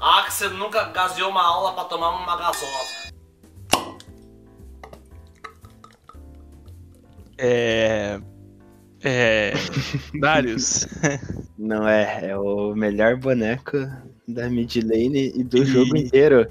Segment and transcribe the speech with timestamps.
[0.00, 3.10] Ah, que você nunca gaseou uma aula pra tomar uma gasosa.
[7.36, 8.18] É.
[9.02, 9.52] É.
[10.18, 10.86] Darius.
[11.58, 13.76] Não é, é o melhor boneco
[14.26, 16.50] da mid lane e do jogo inteiro.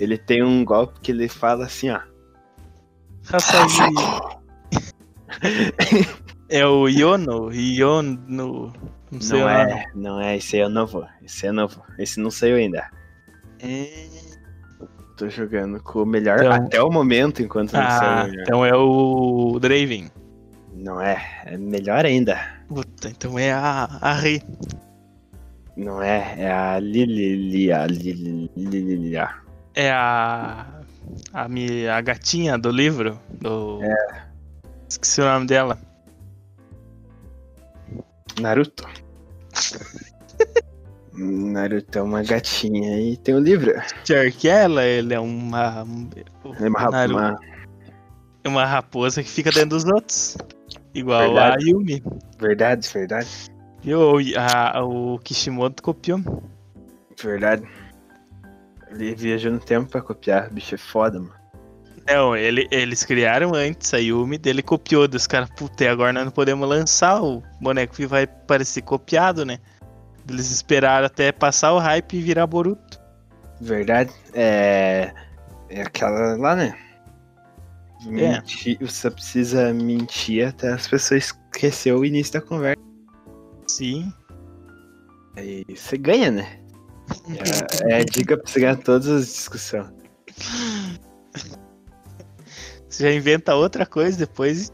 [0.00, 2.00] Ele tem um golpe que ele fala assim, ó.
[3.30, 3.78] Hasagi.
[6.48, 7.52] é o Yono?
[7.52, 8.72] Yono.
[9.10, 11.06] Não sei Não é, não é, esse aí é novo.
[11.22, 11.82] Esse é novo.
[11.98, 12.90] Esse não saiu ainda.
[13.60, 14.06] É.
[15.16, 18.34] Tô jogando com o melhor Então- até o momento, enquanto não Ah, saiu.
[18.42, 20.10] então é o Draven.
[20.74, 22.38] Não é, é melhor ainda.
[22.68, 24.40] Puta, então é a, a Rei.
[25.76, 27.86] Não é, é a Lilia.
[27.86, 29.28] Lili- Lilia.
[29.74, 30.66] É a.
[31.32, 33.18] A, mi- a gatinha do livro.
[33.40, 33.80] Do...
[33.82, 34.22] É.
[34.88, 35.78] Esqueci o nome dela.
[38.40, 38.86] Naruto.
[41.12, 43.72] Naruto é uma gatinha e tem um livro.
[44.06, 45.84] Pior que ela, ele é uma.
[46.60, 47.18] É uma, Naruto.
[47.18, 47.38] uma
[48.44, 50.36] É uma raposa que fica dentro dos outros.
[50.94, 51.64] Igual Verdade.
[51.64, 52.02] a Yumi.
[52.38, 53.28] verdade, verdade,
[53.84, 56.20] E o, a- o Kishimoto copiou.
[57.22, 57.62] verdade.
[58.90, 61.34] Ele viajou no tempo pra copiar, bicho é foda, mano.
[62.08, 65.50] Não, ele, eles criaram antes a Yumi, dele copiou dos caras.
[65.50, 69.58] Puta, e agora nós não podemos lançar o boneco que vai parecer copiado, né?
[70.26, 72.98] Eles esperaram até passar o hype e virar Boruto.
[73.60, 74.10] Verdade.
[74.32, 75.12] É.
[75.68, 76.74] É aquela lá, né?
[78.06, 78.10] É.
[78.10, 82.82] Mentir, Você precisa mentir até as pessoas esquecer o início da conversa.
[83.66, 84.10] Sim.
[85.36, 86.58] Aí você ganha, né?
[87.88, 89.88] É, é a dica pra você ganhar todas as discussões.
[92.88, 94.72] Você já inventa outra coisa depois.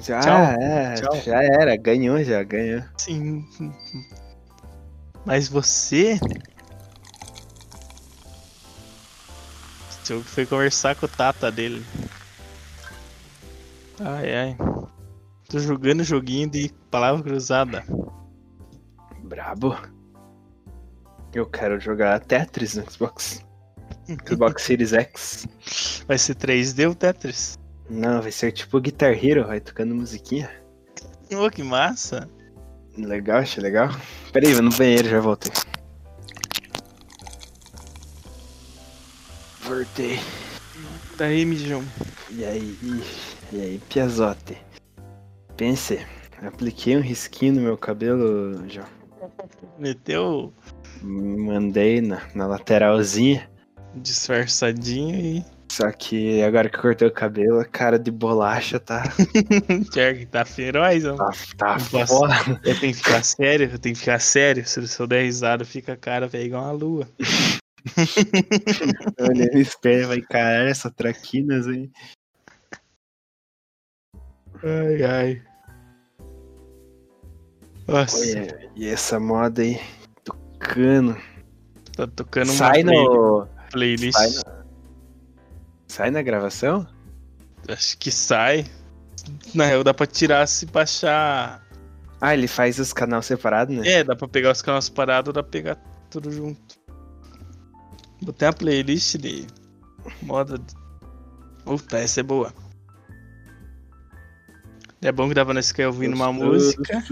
[0.00, 0.38] Já, Tchau.
[0.60, 1.16] é, Tchau.
[1.22, 2.82] já era, ganhou já, ganhou.
[2.96, 3.44] Sim.
[5.24, 6.18] Mas você.
[10.04, 11.84] O jogo foi conversar com o Tata dele.
[14.00, 14.56] Ai ai.
[15.48, 17.84] Tô jogando joguinho de palavra cruzada.
[19.22, 19.76] Brabo.
[21.34, 23.44] Eu quero jogar Tetris no Xbox.
[24.26, 25.48] Xbox Series X.
[26.06, 27.58] Vai ser 3D o Tetris?
[27.90, 30.50] Não, vai ser tipo Guitar Hero, vai tocando musiquinha.
[31.32, 32.28] Oh, que massa!
[32.96, 33.88] Legal, achei legal.
[34.32, 35.52] Pera aí, vou no banheiro, já voltei.
[39.62, 40.18] Voltei.
[41.16, 41.84] Daí, mijão.
[42.30, 42.78] E aí,
[43.52, 44.56] e aí, Piazote?
[45.56, 46.04] Pense,
[46.42, 48.84] apliquei um risquinho no meu cabelo, já
[49.78, 50.52] Meteu
[51.02, 53.48] mandei na, na lateralzinha.
[53.94, 55.44] Disfarçadinho e.
[55.70, 59.02] Só que agora que eu cortei o cabelo, a cara de bolacha tá,
[59.92, 61.14] que tá feroz, ó.
[61.58, 62.34] tá, tá foda.
[62.64, 64.66] Eu tenho que ficar sério, eu tenho que ficar sério.
[64.66, 67.08] Se eu der risada, fica a cara, velho, igual uma lua.
[69.20, 71.90] Olha no espelho, vai caralho, essa traquinas aí.
[74.64, 75.42] Ai, ai.
[77.86, 79.78] Nossa, Olha, e essa moda aí,
[80.24, 81.16] tocando.
[81.94, 83.46] tá tocando Sai no.
[83.70, 84.18] Playlist.
[84.18, 84.64] Sai na,
[85.86, 86.86] sai na gravação?
[87.68, 88.66] Acho que sai.
[89.54, 91.62] Na real, dá pra tirar se baixar.
[92.20, 93.88] Ah, ele faz os canais separados, né?
[93.88, 95.76] É, dá pra pegar os canais parados, dá pra pegar
[96.10, 96.76] tudo junto.
[98.22, 99.46] Botei uma playlist de
[100.22, 100.60] moda.
[101.64, 102.52] Puta, essa é boa.
[105.00, 107.04] É bom que pra nós ficar ouvindo uma música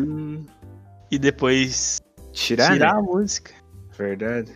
[1.11, 2.00] e depois
[2.33, 2.99] Tirar, tirar né?
[2.99, 3.53] a música.
[3.97, 4.53] Verdade.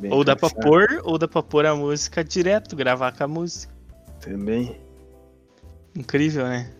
[0.00, 3.28] Bem Ou dá pra pôr, ou dá pra pôr a música direto, gravar com a
[3.28, 3.72] música.
[4.20, 4.80] Também.
[5.94, 6.72] Incrível, né?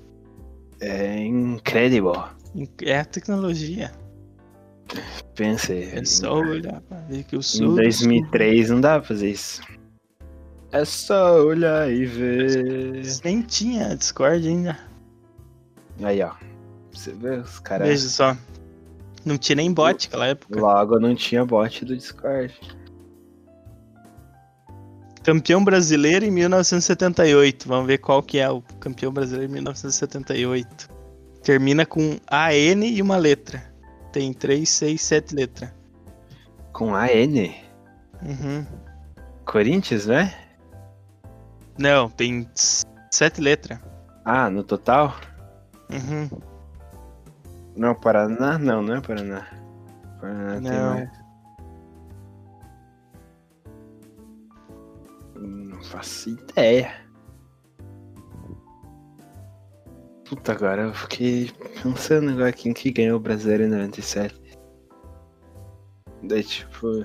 [0.81, 2.19] É incredible.
[2.83, 3.93] É a tecnologia.
[5.35, 5.91] Pensa aí.
[5.93, 7.75] É só olhar pra ver que eu Em sou.
[7.77, 9.63] 2003 não dá pra fazer isso.
[10.73, 13.03] É só olhar e ver.
[13.25, 14.79] Nem tinha Discord ainda.
[16.03, 16.33] Aí, ó.
[16.93, 17.87] Você vê os caras.
[17.87, 18.37] Veja só.
[19.25, 20.59] Não tinha nem bot naquela época.
[20.59, 22.55] Logo não tinha bot do Discord.
[25.23, 27.69] Campeão brasileiro em 1978.
[27.69, 30.89] Vamos ver qual que é o campeão brasileiro em 1978.
[31.43, 33.63] Termina com AN e uma letra.
[34.13, 35.71] Tem 3, 6, 7 letras.
[36.73, 37.53] Com AN.
[38.23, 38.67] Uhum.
[39.45, 40.35] Corinthians, né?
[41.79, 42.49] Não, tem
[43.11, 43.79] 7 letras.
[44.25, 45.15] Ah, no total?
[45.91, 46.29] Uhum.
[47.77, 48.59] Não, Paraná?
[48.59, 49.47] Não, não é Paraná.
[50.21, 50.95] Paraná tem Não.
[50.95, 51.20] mais.
[55.41, 56.93] Não faço ideia.
[60.29, 61.51] Puta, agora eu fiquei
[61.83, 64.41] pensando agora quem que ganhou o Brasileiro em 97.
[66.23, 67.05] Daí, tipo,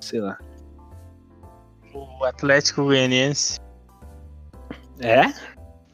[0.00, 0.38] sei lá.
[1.92, 3.58] O Atlético Goianiense.
[5.00, 5.24] É?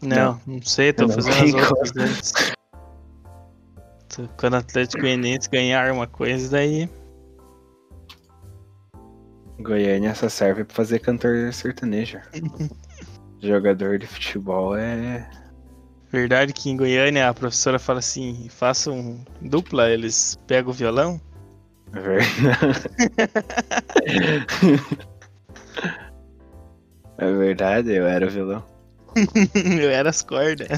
[0.03, 2.33] Não, não, sei, tô Não fazendo as outras antes.
[4.37, 6.89] Quando o Atlético Goianiense ganhar uma coisa, daí.
[9.63, 12.19] Goiânia só serve pra fazer cantor sertanejo.
[13.41, 15.29] Jogador de futebol é.
[16.11, 21.21] Verdade que em Goiânia a professora fala assim: façam dupla, eles pegam o violão.
[21.95, 22.89] é verdade.
[27.19, 28.65] é verdade, eu era vilão.
[29.55, 30.69] Eu era as cordas.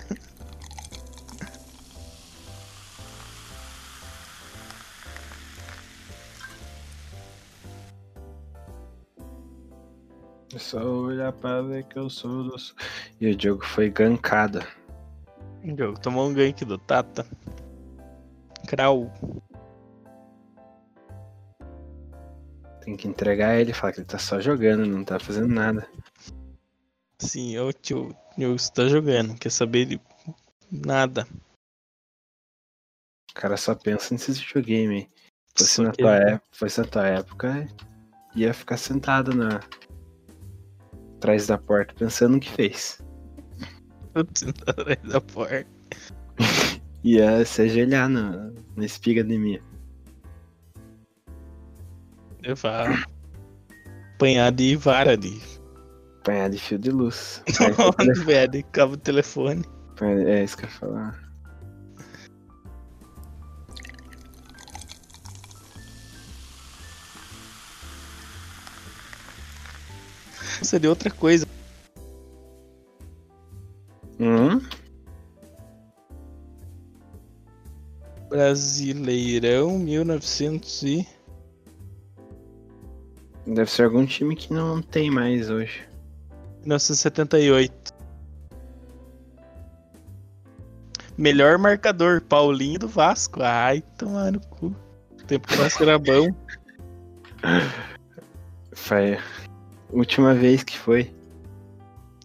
[10.59, 12.57] Só olhar pra ver que eu sou do.
[13.21, 14.61] E o jogo foi gankado.
[15.63, 17.27] O jogo tomou um gank do Tata.
[18.69, 19.13] Krau.
[22.83, 25.89] Tem que entregar ele, falar que ele tá só jogando, não tá fazendo nada.
[27.19, 30.01] Sim, ô tio, eu está jogando, quer saber de
[30.71, 31.27] nada.
[33.31, 35.09] O cara só pensa nesses videogame.
[35.57, 37.69] Fosse na, que- tua época, fosse na tua época,
[38.35, 39.61] ia ficar sentado na.
[41.25, 43.03] Atrás da porta pensando no que fez.
[44.15, 45.67] Atrás da porta.
[47.03, 49.59] Ia se ajoelhar na, na espiga de mim.
[52.43, 52.95] Eu falo.
[54.15, 55.41] Apanhar de vara de.
[56.21, 57.43] Apanhar de fio de luz.
[57.99, 59.65] Aí, Velho, cabo telefone.
[60.01, 61.34] é isso que eu ia falar.
[70.65, 71.47] Seria outra coisa.
[74.19, 74.61] Hum?
[78.29, 81.09] Brasileirão 1900 e.
[83.47, 85.87] Deve ser algum time que não tem mais hoje.
[86.61, 87.93] 1978.
[91.17, 93.41] Melhor marcador, Paulinho do Vasco.
[93.43, 94.75] Ai, tomar no cu.
[95.27, 96.35] Tempo que o Vasco era bom.
[98.75, 99.17] Foi
[99.95, 101.13] última vez que foi.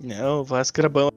[0.02, 1.10] Não, o Vasco era bom.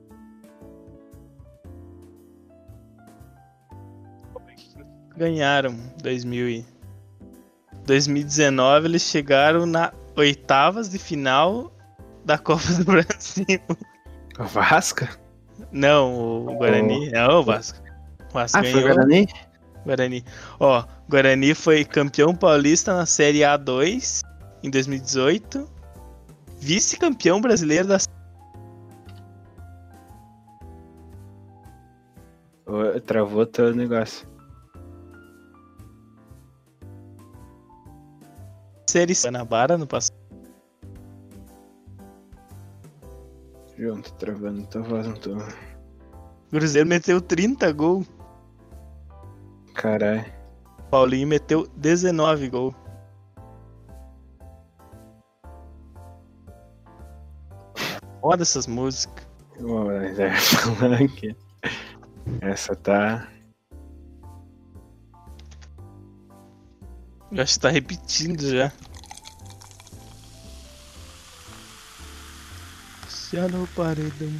[5.16, 6.66] Ganharam 2000 e
[7.86, 11.72] 2019 eles chegaram na oitavas de final
[12.24, 13.60] da Copa do Brasil.
[14.38, 15.06] O Vasco?
[15.70, 17.10] Não, o Guarani.
[17.10, 17.78] Não, o Vasco.
[18.30, 18.94] O Vasco Ah, foi o ganhou.
[18.94, 19.28] Guarani?
[19.84, 20.24] Guarani.
[20.60, 24.20] Ó, Guarani foi campeão paulista na Série A2
[24.62, 25.68] em 2018.
[26.62, 27.98] Vice-campeão brasileiro da
[33.04, 34.28] Travou teu negócio.
[38.88, 40.14] Série Guanabara no passado.
[43.76, 45.34] João, tô travando tua voz, não tô.
[45.34, 48.06] O Cruzeiro meteu 30 gols.
[49.74, 50.24] Caralho.
[50.88, 52.81] Paulinho meteu 19 gols.
[58.22, 59.26] Foda essas músicas.
[59.60, 61.36] Bom, mas é falar aqui.
[62.40, 63.28] Essa tá.
[67.32, 68.72] Eu acho que tá repetindo já.
[73.08, 74.32] Se no paredão.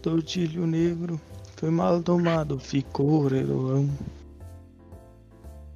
[0.00, 1.20] Tordilho negro
[1.56, 3.90] foi mal domado, ficou reloão.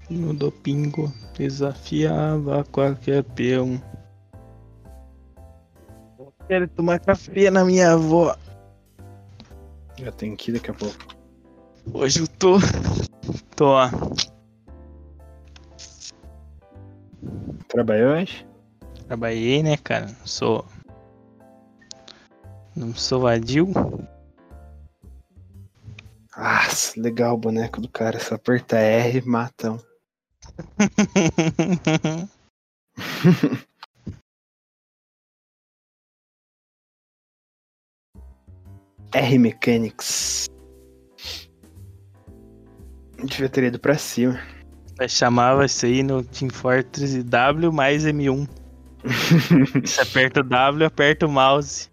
[0.09, 3.83] No dopingo desafiava qualquer peão.
[6.49, 8.35] Quero tomar café na minha avó.
[9.99, 10.97] Já tem que ir daqui a pouco.
[11.93, 12.57] Hoje eu tô.
[13.55, 13.67] Tô.
[13.67, 13.91] ó.
[17.69, 18.47] Trabalhou hoje?
[19.07, 20.09] Trabalhei, né, cara?
[20.25, 20.65] Sou.
[22.75, 23.71] Não sou vadio.
[26.35, 28.19] Ah, legal o boneco do cara.
[28.19, 29.79] Só aperta R e matam.
[39.13, 40.47] R Mechanics.
[43.25, 44.39] Devia ter ido pra cima.
[45.09, 48.49] Chamava isso aí no Team Fortress W mais M1.
[49.85, 51.89] Você aperta o W, aperta o mouse.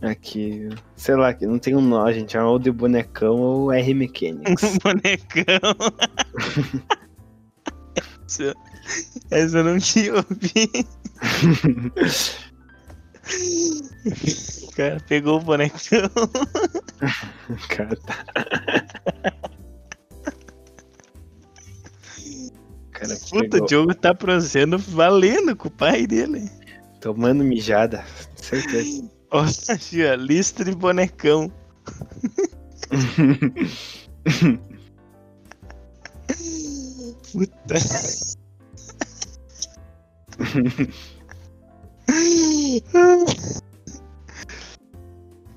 [0.00, 2.36] Aqui, sei lá, que não tem um nó, gente.
[2.36, 4.78] É ou de bonecão ou R Mechanics.
[4.82, 5.74] Bonecão.
[8.26, 8.54] Essa-
[9.30, 10.88] Essa eu não tinha ouvido.
[14.78, 16.08] Cara pegou o bonecão.
[17.68, 18.24] cara, tá...
[22.92, 26.48] cara Puta, pegou o Diogo tá prosendo valendo com o pai dele.
[27.00, 28.04] tomando mijada.
[28.36, 29.10] Certeza.
[29.32, 31.52] Olha, a lista de bonecão.
[37.32, 37.74] Puta.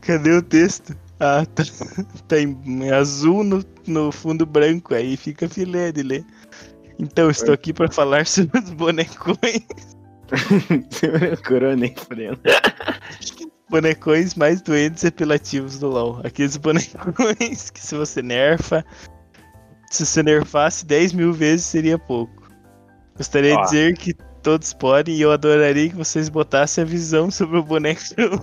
[0.01, 0.95] Cadê o texto?
[1.19, 1.63] Ah, tá,
[2.27, 6.25] tá em azul no, no fundo branco, aí fica filé de ler.
[6.99, 9.65] Então, estou aqui para falar sobre os bonecões.
[11.45, 12.39] Curou nem freno.
[13.69, 16.21] bonecões mais doentes e apelativos do LoL.
[16.23, 18.85] Aqueles bonecões que se você nerfa,
[19.91, 22.49] se você nerfasse 10 mil vezes seria pouco.
[23.17, 23.61] Gostaria Ó.
[23.61, 27.63] de dizer que todos podem e eu adoraria que vocês botassem a visão sobre o
[27.63, 28.41] bonecão.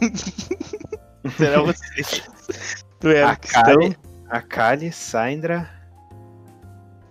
[1.37, 2.23] Será vocês?
[3.01, 3.97] Tu é A Kali,
[4.29, 5.71] a Kali, Sandra.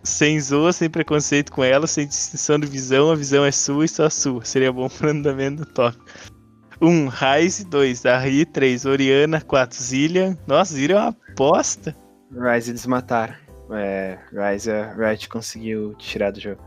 [0.04, 3.88] sem zoa, sem preconceito com ela, sem distinção de visão, a visão é sua e
[3.88, 4.44] só sua.
[4.44, 6.00] Seria bom pro andamento do toque.
[6.82, 6.88] 1.
[6.88, 8.06] Um, Raiz 2.
[8.06, 8.86] Arri 3.
[8.86, 9.82] Oriana 4.
[9.82, 10.38] Zillian.
[10.46, 11.96] Nossa, Zillian é uma bosta.
[12.32, 13.34] Ryze eles mataram.
[13.72, 16.62] É, Ryze, a Riot conseguiu tirar do jogo.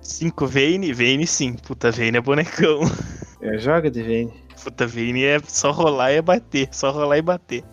[0.00, 0.46] 5.
[0.46, 0.92] Vayne.
[0.92, 1.54] Vayne sim.
[1.54, 2.80] Puta, Vayne é bonecão.
[3.42, 4.32] Eu jogo de Vayne.
[4.62, 6.68] Puta, Vayne é só rolar e bater.
[6.72, 7.64] Só rolar e bater.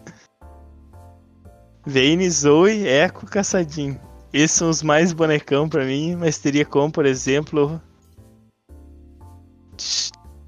[1.86, 4.00] Vayne, Zoe, Echo, Caçadinho.
[4.34, 7.82] Esses são os mais bonecão pra mim, mas teria como, por exemplo.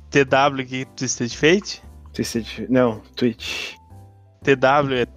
[0.09, 1.83] TW aqui, Twisted Fate.
[2.13, 2.67] Twisted.
[2.69, 3.75] Não, Twitch.
[4.43, 5.07] TW é.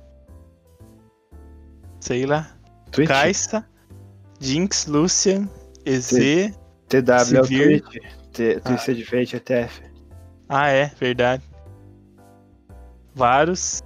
[2.00, 2.54] Sei lá.
[2.90, 3.08] Twitch?
[3.08, 3.66] Kaisa,
[4.38, 5.48] Jinx, Lucian,
[5.84, 6.10] EZ.
[6.88, 7.46] TW é o.
[7.46, 7.96] Twitch.
[8.32, 9.93] T- Twisted Fate é TF.
[10.48, 11.42] Ah, é, verdade.
[13.14, 13.82] Vários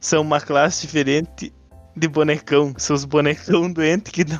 [0.00, 1.52] são uma classe diferente
[1.96, 2.74] de bonecão.
[2.76, 4.38] São os bonecão doentes que dói.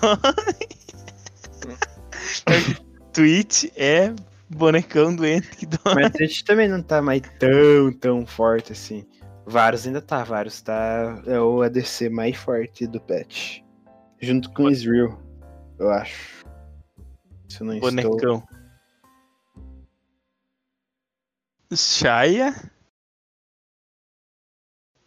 [3.12, 4.12] Twitch é
[4.50, 5.94] bonecão doente que dói.
[5.94, 9.06] Mas Twitch também não tá mais tão, tão forte assim.
[9.46, 10.24] Varus ainda tá.
[10.24, 11.22] Varus tá.
[11.26, 13.60] É o ADC mais forte do patch.
[14.20, 15.18] Junto com Israel,
[15.78, 16.44] eu acho.
[17.48, 18.42] Se não estou.
[21.76, 22.54] Shaya.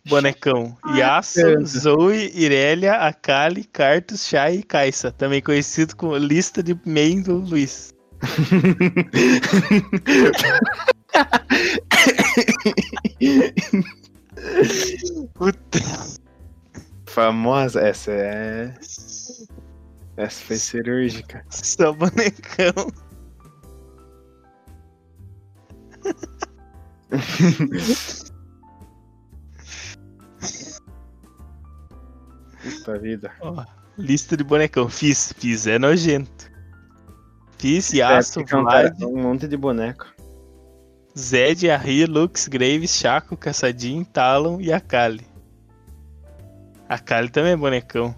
[0.08, 0.78] Bonecão.
[0.96, 1.66] Yasuo, caramba.
[1.66, 5.12] Zoe, Irelia, Akali, Kartus, Shai e Kaisa.
[5.12, 7.94] Também conhecido como lista de main do Luiz.
[15.34, 15.80] Puta.
[17.08, 18.74] Famosa, essa é.
[20.18, 21.46] Essa foi cirúrgica.
[21.50, 22.92] Só bonecão.
[32.62, 33.32] Puta vida.
[33.98, 34.90] Lista de bonecão.
[34.90, 36.52] Fiz, fiz, é nojento.
[37.58, 40.14] Fiz, Yasuo, Vlad, um monte de boneco.
[41.18, 45.26] Zed, Ahri, Lux, Graves, Chaco, Caçadinho, Talon e Akali.
[46.90, 48.14] Akali também é bonecão.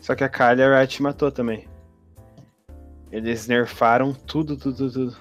[0.00, 1.66] Só que a Kali a Riot matou também.
[3.10, 5.16] Eles nerfaram tudo, tudo, tudo.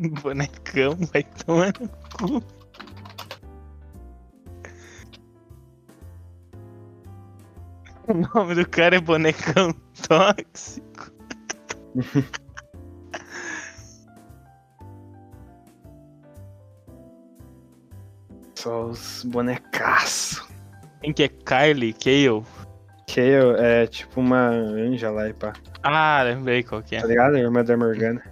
[0.22, 2.42] Bonecão, vai tomar no cu.
[8.08, 9.72] O nome do cara é Bonecão
[10.08, 11.12] Tóxico.
[18.56, 20.48] Só os bonecaço.
[21.00, 21.94] Quem que é Kylie?
[21.94, 22.42] Kayle?
[23.06, 25.54] Kayle é tipo uma anja lá e pá.
[25.82, 27.00] Ah, lembrei qual que é.
[27.00, 27.36] Tá ligado?
[27.36, 28.22] A irmã da Morgana.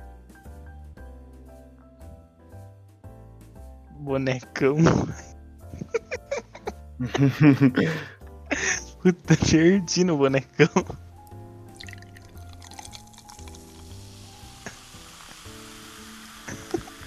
[4.09, 4.77] Bonecão.
[9.03, 10.67] Puta, perdi no bonecão.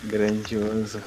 [0.03, 1.01] Grandioso.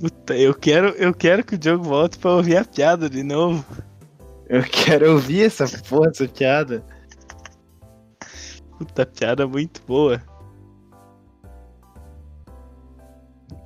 [0.00, 3.62] Puta, eu quero, eu quero que o jogo volte pra ouvir a piada de novo.
[4.48, 6.82] Eu quero ouvir essa porra, essa piada.
[8.78, 10.22] Puta, piada muito boa.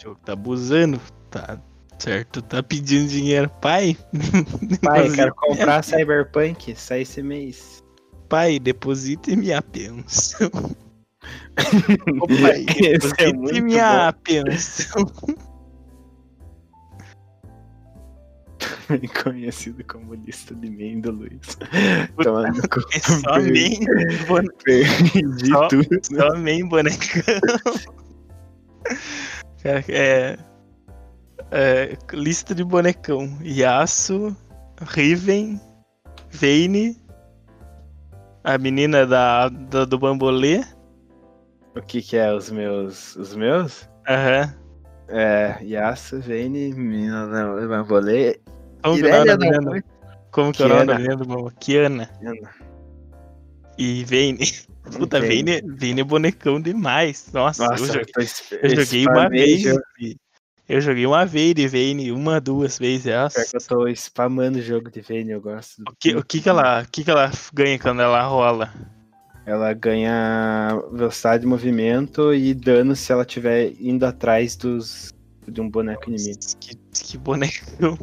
[0.03, 1.61] O jogo tá abusando, tá
[1.97, 2.43] certo?
[2.43, 3.49] Tá pedindo dinheiro.
[3.61, 3.97] Pai,
[4.83, 7.85] Pai, quero comprar Cyberpunk, sai esse mês.
[8.29, 10.51] pai, deposite minha pensão.
[12.21, 15.07] Ô, pai, é deposite muito minha pensão.
[18.89, 21.57] Também conhecido como lista de main do Luiz.
[22.21, 22.61] Tomando.
[22.93, 25.87] É só main, bone- Perdi Só- tudo.
[26.03, 27.23] só main bonecão.
[29.63, 30.39] Cara, é...
[31.51, 33.29] É, lista de bonecão.
[33.43, 34.35] Yasuo,
[34.81, 35.61] Riven,
[36.31, 36.97] Vayne,
[38.43, 40.65] a menina da, da- do bambolê.
[41.77, 43.17] O que que é os meus.
[43.17, 43.89] Os meus?
[44.09, 44.55] Aham.
[45.09, 48.41] É, Yasuo, Vayne, Mina, não, Bambolê.
[48.83, 49.63] Como que é menina?
[49.71, 49.83] foi?
[50.31, 51.55] Como que é o nome da menina do bambolê?
[51.61, 52.07] Kiana.
[52.19, 52.51] Kiana.
[53.77, 54.39] E Vayne.
[54.91, 55.21] Puta.
[55.21, 57.31] Vayne, Vayne é bonecão demais.
[57.33, 58.27] Nossa, Nossa, eu joguei,
[58.63, 59.65] eu joguei uma vez.
[60.69, 63.13] Eu joguei uma vez de Vayne, uma, duas vezes.
[63.13, 63.47] Nossa.
[63.53, 65.83] Eu tô spamando o jogo de Vayne, eu gosto.
[65.89, 68.73] O que, o que que ela, que que ela ganha quando ela rola?
[69.45, 75.13] Ela ganha velocidade de movimento e dano se ela estiver indo atrás dos
[75.49, 76.39] de um boneco inimigo.
[76.61, 77.99] Que, que bonecão.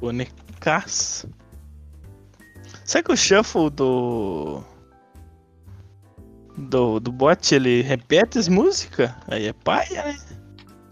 [0.00, 1.28] Bonecaço.
[2.84, 4.62] Será que o shuffle do.
[6.56, 9.10] Do, do bot ele repete as músicas?
[9.26, 10.18] Aí é paia, né?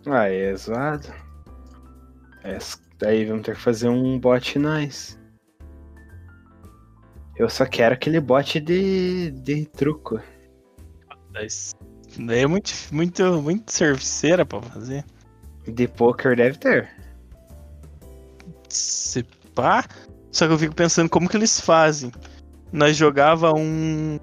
[0.06, 1.12] Ah, é zoado.
[2.42, 2.58] É,
[2.98, 5.18] daí vamos ter que fazer um bot nice.
[7.36, 10.20] Eu só quero aquele bot de, de truco.
[11.32, 11.74] Mas
[12.18, 15.04] Daí é muito, muito, muito serviceira pra fazer.
[15.66, 16.90] De poker deve ter.
[18.68, 19.22] Se
[19.54, 19.84] pá.
[20.30, 22.12] Só que eu fico pensando como que eles fazem.
[22.72, 24.18] Nós jogava um.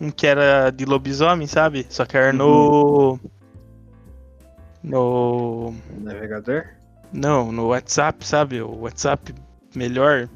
[0.00, 1.86] Um que era de lobisomem, sabe?
[1.88, 3.18] Só que era no.
[4.82, 5.74] No.
[6.00, 6.66] Navegador?
[7.12, 8.62] Não, no WhatsApp, sabe?
[8.62, 9.34] O WhatsApp
[9.74, 10.28] melhor.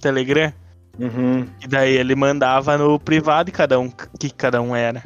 [0.00, 0.52] Telegram.
[0.98, 1.46] Uhum.
[1.62, 5.02] E daí ele mandava no privado cada um que cada um era.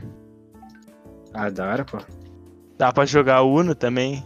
[1.33, 1.99] Ah, da hora, pô.
[2.79, 4.25] Dá pra jogar Uno também.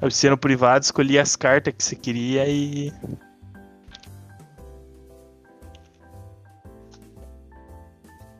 [0.00, 2.92] Você no privado escolhia as cartas que você queria e.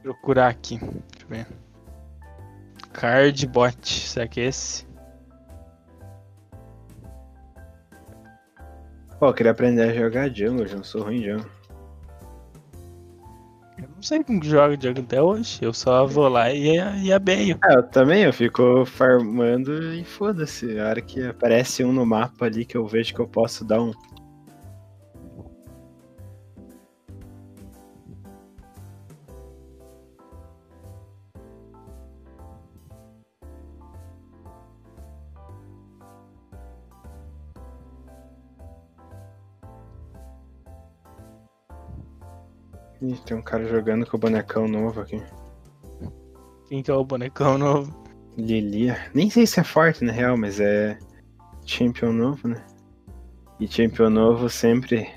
[0.07, 0.79] Procurar aqui.
[0.79, 1.47] Deixa eu ver.
[2.93, 3.85] Cardbot.
[3.85, 4.87] Será que é esse?
[9.19, 11.51] Pô, eu queria aprender a jogar jungle, eu não sou ruim em jungle.
[13.77, 15.59] Eu não sei como que joga Django até hoje.
[15.61, 17.59] Eu só vou lá e, e abeio.
[17.65, 20.79] Ah, eu também, eu fico farmando e foda-se.
[20.79, 23.83] A hora que aparece um no mapa ali que eu vejo que eu posso dar
[23.83, 23.91] um.
[43.03, 45.23] Ih, tem um cara jogando com o bonecão novo aqui.
[46.69, 47.95] Quem que é o bonecão novo?
[48.37, 49.11] Lilia.
[49.15, 50.99] Nem sei se é forte na real, mas é
[51.65, 52.65] champion novo, né?
[53.61, 55.09] E champion novo sempre.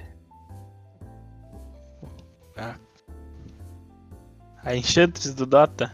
[4.64, 5.92] A Enchantress do Dota?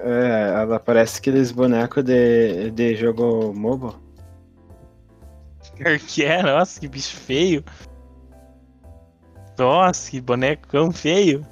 [0.00, 3.94] É, ela parece aqueles bonecos de, de jogo mobile.
[5.76, 7.64] Pior que é, nossa, que bicho feio.
[9.60, 11.46] Nossa, que bonecão feio.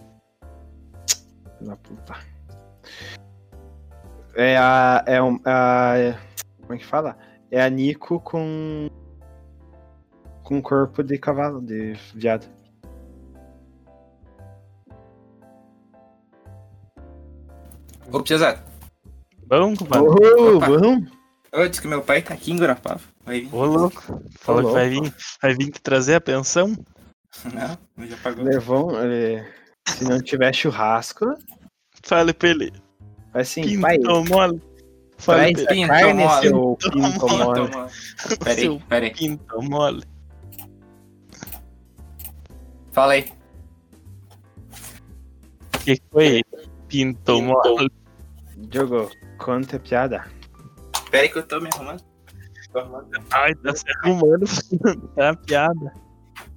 [1.61, 2.15] Da puta.
[4.35, 5.05] É a.
[5.07, 6.17] É um, a.
[6.63, 7.19] Como é que fala?
[7.51, 8.89] É a Nico com.
[10.43, 12.47] Com corpo de cavalo, de viado.
[18.11, 18.65] Ô, Piazada,
[19.47, 20.09] Bom, compadre.
[20.09, 21.05] Bom!
[21.53, 23.03] eu disse que meu pai tá aqui em Guarapava.
[23.23, 23.55] Vai vir.
[23.55, 24.23] Ô, louco.
[24.39, 26.75] Falou que vai vir, vai vir que trazer a pensão?
[27.97, 28.45] Não, já pagou.
[28.45, 29.01] Levou.
[29.01, 29.47] é,
[29.89, 31.35] se não tiver churrasco,
[32.03, 32.73] Fale pra ele.
[33.33, 33.99] vai pai.
[33.99, 34.63] Pinto mole.
[35.19, 35.67] Fale pra ele.
[35.67, 36.41] Pinto carne, mole.
[36.41, 37.71] seu pinto mole.
[38.45, 39.11] Peraí, peraí.
[39.15, 40.05] pinto mole.
[42.93, 43.33] Fala aí.
[45.75, 46.43] O que foi?
[46.89, 47.91] Pinto mole.
[48.57, 50.27] Diogo, conta piada.
[51.11, 52.03] Peraí que eu tô me arrumando.
[52.73, 53.09] Tô arrumando.
[53.31, 54.47] Ai, tá se arrumando.
[55.15, 56.08] tá uma piada.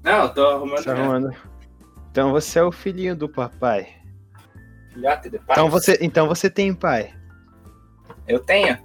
[0.04, 0.84] Não, eu tô arrumando.
[0.84, 1.36] Tá arrumando.
[2.12, 3.90] Então você é o filhinho do papai.
[4.94, 5.48] filhote de pai.
[5.52, 7.14] Então você, então você tem pai.
[8.28, 8.78] Eu tenho.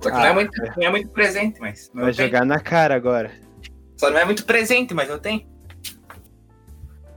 [0.00, 1.90] Só que não, Ah, é muito, não é muito presente, mas.
[1.94, 2.26] Vai tenho.
[2.28, 3.30] jogar na cara agora.
[3.96, 5.46] Só não é muito presente, mas eu tenho.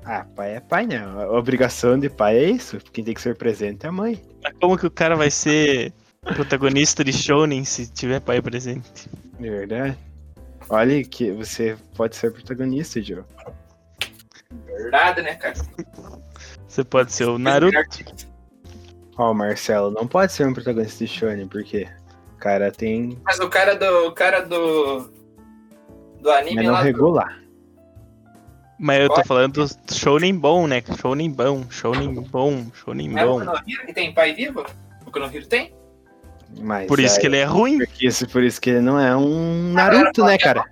[0.06, 1.00] Ah, pai é pai, né?
[1.00, 2.78] A obrigação de pai é isso.
[2.93, 4.22] Quem tem que ser presente é a mãe.
[4.41, 5.91] Mas como que o cara vai ser
[6.34, 9.10] protagonista de Shonen se tiver pai presente?
[9.38, 9.98] De verdade.
[10.69, 13.23] Olha que você pode ser protagonista, Joe.
[14.65, 15.56] Verdade, né, cara?
[16.67, 17.77] Você pode ser o Naruto.
[19.17, 21.88] Ó, o Marcelo não pode ser um protagonista de Shonen, porque
[22.34, 23.17] o cara tem.
[23.23, 24.08] Mas o cara do.
[24.08, 25.10] O cara do.
[26.21, 26.80] Do anime Mas não lá.
[26.82, 27.43] do- regular.
[28.80, 29.27] Mas eu tô Pode.
[29.27, 30.84] falando do Shonen bom, né?
[30.99, 33.39] Shonen bom, Shonen bom, Shonen É o bom.
[33.45, 34.63] Konohira que tem pai vivo?
[35.03, 35.73] Boku no Hero tem.
[36.62, 37.78] Mas Por isso aí- que ele é ruim.
[37.80, 40.65] Por isso, por isso que ele não é um Naruto, né, cara?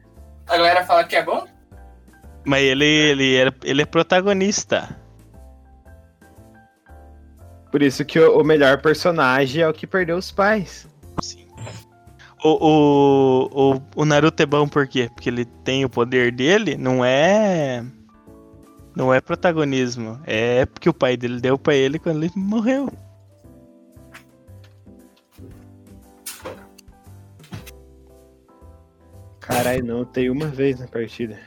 [0.48, 1.46] A galera fala que é bom.
[2.46, 4.96] Mas ele, ele, é, ele é protagonista.
[7.72, 10.88] Por isso que o, o melhor personagem é o que perdeu os pais.
[11.22, 11.46] Sim.
[12.44, 15.10] O, o, o, o Naruto é bom por quê?
[15.14, 17.84] Porque ele tem o poder dele, não é.
[18.96, 20.20] Não é protagonismo.
[20.26, 22.90] É porque o pai dele deu pra ele quando ele morreu.
[29.46, 31.40] Caralho, não, tenho uma vez na partida.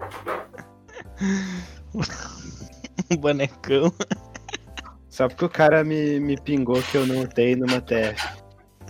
[3.10, 3.90] Um bonecão.
[5.08, 8.22] Só porque o cara me, me pingou que eu não tenho numa TF.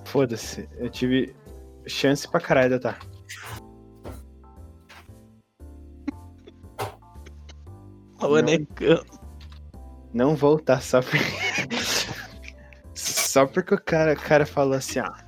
[0.05, 1.35] Foda-se, eu tive
[1.87, 2.99] chance pra caralho de eu tá.
[8.21, 9.01] Um bonecão.
[10.13, 11.19] Não voltar só porque.
[12.95, 15.28] só porque o cara, o cara falou assim, ó.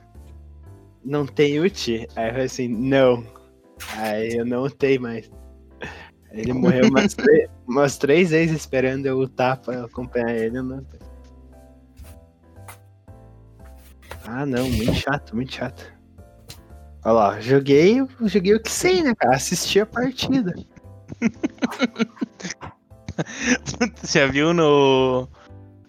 [1.04, 2.06] Não tem ult?
[2.16, 3.24] Aí eu falei assim, não.
[3.96, 5.30] Aí eu não tenho mais.
[6.32, 10.58] Ele morreu umas, três, umas três vezes esperando eu lutar pra acompanhar ele.
[10.58, 11.10] Eu não tenho.
[14.24, 15.92] Ah não, muito chato, muito chato.
[17.04, 19.34] Olha lá, joguei, joguei o que sei, né, cara?
[19.34, 20.54] Assisti a partida.
[23.96, 25.28] Você já viu no.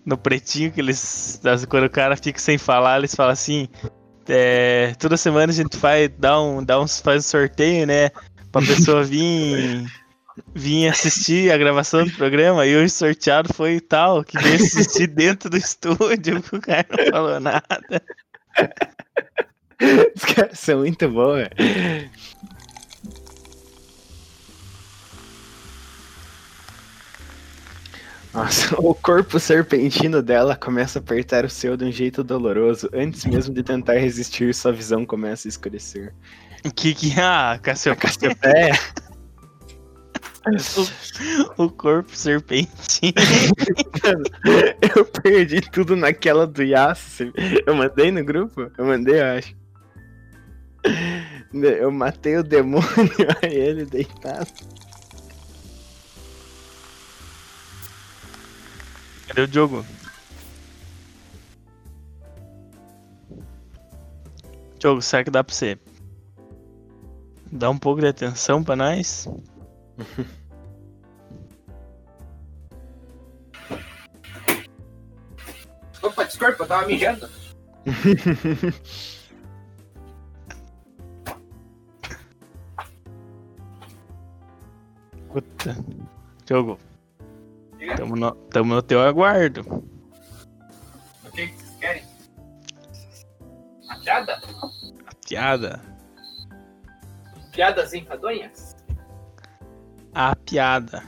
[0.03, 1.39] No pretinho que eles.
[1.69, 3.67] Quando o cara fica sem falar, eles falam assim.
[4.27, 8.09] É, toda semana a gente faz, dá um, dá uns, faz um sorteio, né?
[8.51, 9.85] Pra pessoa vir.
[10.53, 12.65] vir assistir a gravação do programa.
[12.65, 17.39] E hoje sorteado foi tal, que veio assistir dentro do estúdio, o cara não falou
[17.39, 18.03] nada.
[20.15, 22.09] Os caras são muito bons, velho.
[28.33, 32.89] Nossa, o corpo serpentino dela começa a apertar o seu de um jeito doloroso.
[32.93, 36.13] Antes mesmo de tentar resistir, sua visão começa a escurecer.
[36.65, 37.19] O que que.
[37.19, 38.09] Ah, Cassiopeia.
[38.09, 38.79] Cassiopeia,
[41.57, 43.13] O corpo serpentinho.
[44.95, 47.31] eu perdi tudo naquela do Yasuo.
[47.65, 48.71] Eu mandei no grupo?
[48.77, 49.55] Eu mandei, eu acho.
[51.53, 52.85] Eu matei o demônio,
[53.43, 54.47] aí ele deitado.
[59.31, 59.85] Cadê o Diogo?
[64.77, 65.79] Diogo, será que dá pra você
[67.49, 69.29] dar um pouco de atenção pra nós?
[76.03, 77.29] Opa, desculpa, eu tava mijando.
[85.31, 85.77] Puta.
[86.45, 86.77] Diogo.
[87.95, 89.61] Tamo no, tamo no teu aguardo.
[91.25, 92.03] O que que vocês querem?
[93.83, 94.41] Uma piada?
[95.07, 95.81] A piada.
[97.51, 98.75] Piadas enfadonhas?
[100.13, 101.03] A piada.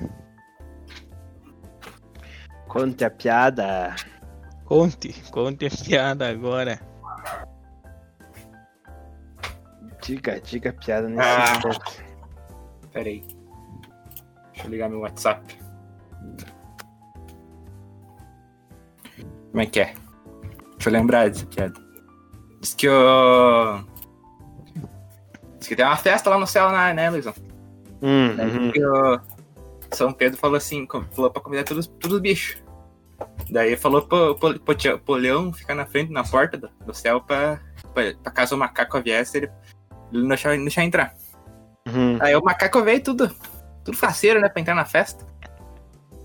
[2.68, 3.96] Conte a piada.
[4.66, 6.80] Conte, conte a piada agora.
[10.02, 11.54] Diga, diga a piada nesse Ah.
[11.56, 12.06] instante.
[12.92, 13.22] Pera aí.
[14.52, 15.58] Deixa eu ligar meu WhatsApp.
[19.54, 19.94] Como é que é?
[20.72, 21.80] Deixa eu lembrar dessa piada.
[22.60, 23.84] Diz que o.
[25.60, 27.36] Diz que tem uma festa lá no céu, né, né Luizão?
[28.02, 28.72] Hum, Daí uhum.
[28.72, 29.20] que o
[29.92, 32.64] São Pedro falou assim, falou pra convidar todos, todos os bichos.
[33.48, 37.22] Daí falou pro, pro, pro, pro leão ficar na frente, na porta do, do céu
[37.22, 37.60] pra,
[37.94, 39.52] pra, pra caso o macaco viesse, ele,
[40.12, 41.14] ele não deixar, não deixar entrar.
[41.88, 42.18] Uhum.
[42.20, 43.32] Aí o macaco veio tudo,
[43.86, 45.24] tudo faceiro, né, pra entrar na festa.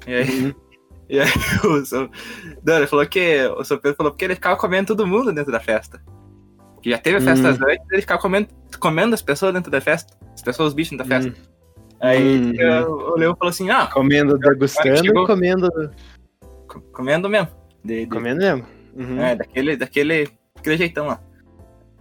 [0.07, 0.68] E aí, Uhum.
[1.09, 1.29] E aí
[1.65, 2.11] o, São-
[2.65, 5.51] não, ele falou que, o São Pedro falou que ele ficava comendo todo mundo dentro
[5.53, 6.01] da festa.
[6.83, 7.67] Que já teve festas Uhum.
[7.69, 10.17] antes, ele ficava comendo, comendo as pessoas dentro da festa.
[10.35, 11.31] As pessoas, os bichos dentro da festa.
[11.31, 11.47] Uhum.
[12.01, 12.83] Aí Uhum.
[12.85, 15.27] o, o leão falou assim, ah, Comendo, degustando Chegou.
[15.27, 15.69] comendo.
[16.69, 17.49] Co- comendo mesmo.
[17.85, 18.67] De, de- Comendo mesmo.
[18.95, 19.21] Uhum.
[19.21, 21.21] é, daquele, daquele, daquele jeitão lá.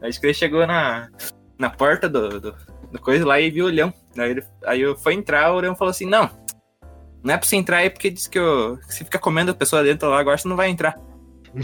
[0.01, 1.09] Aí ele chegou na,
[1.57, 2.55] na porta do, do,
[2.91, 3.91] do coisa lá e viu o leão.
[4.15, 6.29] Aí, ele, aí eu foi entrar, o leão falou assim, não,
[7.23, 9.55] não é pra você entrar aí porque disse que, eu, que você fica comendo a
[9.55, 10.95] pessoa dentro lá, agora você não vai entrar.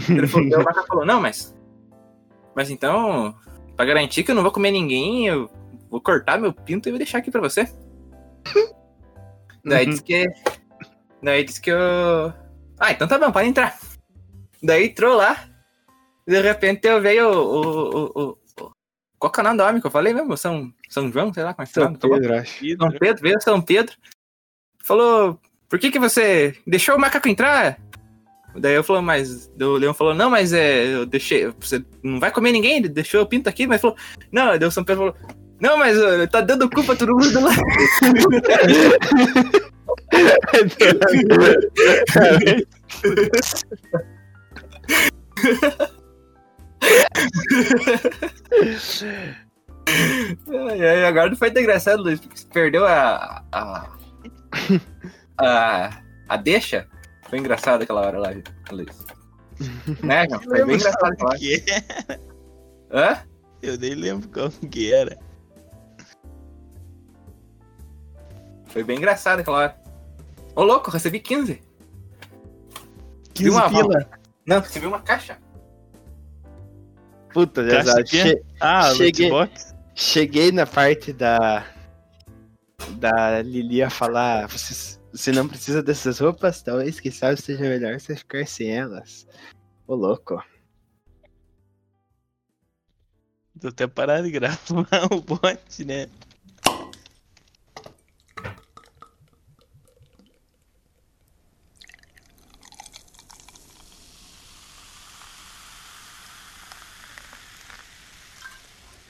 [0.08, 1.54] Ele falou, o falou, não, mas.
[2.54, 3.34] Mas então,
[3.76, 5.50] pra garantir que eu não vou comer ninguém, eu
[5.90, 7.68] vou cortar meu pinto e vou deixar aqui pra você.
[9.64, 9.90] Daí Uhum.
[9.90, 10.26] disse que.
[11.22, 11.78] Daí disse que eu.
[12.78, 13.78] Ah, então tá bom, pode entrar.
[14.62, 15.48] Daí entrou lá.
[16.26, 17.60] De repente eu veio o.
[17.64, 18.28] o, o,
[18.60, 18.72] o-
[19.18, 20.36] qual que é o nome do homem que eu falei mesmo?
[20.36, 21.94] São, São João, sei lá como é que São?
[21.94, 22.76] Pedro, acho.
[22.76, 23.96] São Pedro, veio São Pedro.
[24.84, 27.78] Falou, por que que você deixou o macaco entrar?
[28.54, 29.50] Daí eu falou, mas.
[29.60, 30.94] O Leão falou, não, mas é.
[30.94, 31.50] Eu deixei.
[31.58, 32.82] Você não vai comer ninguém?
[32.82, 33.96] Deixou o pinto aqui, mas falou.
[34.30, 35.16] Não, o São Pedro falou.
[35.60, 35.96] Não, mas
[36.30, 37.50] tá dando culpa todo mundo lá.
[50.48, 53.42] E aí, agora não foi engraçado, Luiz, porque você perdeu a.
[53.52, 53.88] a.
[55.38, 56.86] a, a deixa.
[57.28, 58.30] Foi engraçado aquela hora lá,
[58.70, 59.04] Luiz.
[60.02, 60.40] Né, João?
[60.42, 61.38] Foi bem engraçado aquela hora.
[61.38, 61.64] que
[62.92, 63.18] Hã?
[63.62, 65.18] Eu nem lembro qual que era.
[68.66, 69.76] Foi bem engraçado aquela hora.
[70.56, 71.62] Ô, louco, recebi 15.
[73.34, 74.08] 15 uma pila.
[74.46, 75.38] Não, recebi uma caixa.
[77.32, 79.30] Puta, Caixa che- Ah, Cheguei.
[79.94, 81.64] cheguei na parte da.
[82.92, 84.46] Da Lilia falar.
[84.48, 86.62] Você, você não precisa dessas roupas?
[86.62, 89.26] Talvez, quem sabe, seja melhor você ficar sem elas.
[89.86, 90.42] Ô, louco.
[93.60, 94.58] Tô até parado de gravar
[95.12, 96.08] o bot, né?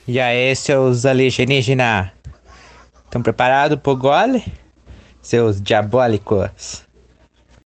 [0.07, 2.14] E aí, seus alienígenas?
[3.15, 4.43] Estão preparados pro gole?
[5.21, 6.84] Seus diabólicos.